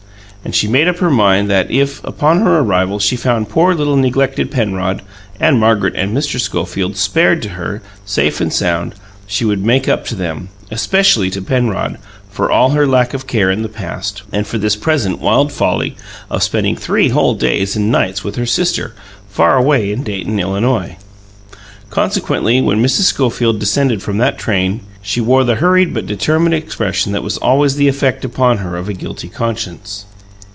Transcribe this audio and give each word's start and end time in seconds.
And 0.43 0.55
she 0.55 0.67
made 0.67 0.87
up 0.87 0.97
her 0.97 1.11
mind 1.11 1.51
that 1.51 1.69
if, 1.69 2.03
upon 2.03 2.39
her 2.39 2.57
arrival, 2.61 2.97
she 2.97 3.15
found 3.15 3.47
poor 3.47 3.75
little 3.75 3.95
neglected 3.95 4.49
Penrod 4.49 5.03
(and 5.39 5.59
Margaret 5.59 5.93
and 5.95 6.17
Mr. 6.17 6.39
Schofield) 6.39 6.97
spared 6.97 7.43
to 7.43 7.49
her, 7.49 7.83
safe 8.07 8.41
and 8.41 8.51
sound, 8.51 8.95
she 9.27 9.45
would 9.45 9.63
make 9.63 9.87
up 9.87 10.03
to 10.07 10.15
them 10.15 10.49
especially 10.71 11.29
to 11.29 11.43
Penrod 11.43 11.99
for 12.31 12.49
all 12.49 12.71
her 12.71 12.87
lack 12.87 13.13
of 13.13 13.27
care 13.27 13.51
in 13.51 13.61
the 13.61 13.69
past, 13.69 14.23
and 14.31 14.47
for 14.47 14.57
this 14.57 14.75
present 14.75 15.19
wild 15.19 15.53
folly 15.53 15.95
of 16.27 16.41
spending 16.41 16.75
three 16.75 17.09
whole 17.09 17.35
days 17.35 17.75
and 17.75 17.91
nights 17.91 18.23
with 18.23 18.35
her 18.35 18.47
sister, 18.47 18.95
far 19.29 19.57
away 19.57 19.91
in 19.91 20.01
Dayton, 20.01 20.39
Illinois. 20.39 20.97
Consequently, 21.91 22.59
when 22.61 22.83
Mrs. 22.83 23.01
Schofield 23.05 23.59
descended 23.59 24.01
from 24.01 24.17
that 24.17 24.39
train, 24.39 24.81
she 25.03 25.21
wore 25.21 25.43
the 25.43 25.55
hurried 25.57 25.93
but 25.93 26.07
determined 26.07 26.55
expression 26.55 27.11
that 27.11 27.23
was 27.23 27.37
always 27.37 27.75
the 27.75 27.87
effect 27.87 28.25
upon 28.25 28.57
her 28.57 28.75
of 28.75 28.89
a 28.89 28.93
guilty 28.93 29.29
conscience. 29.29 30.05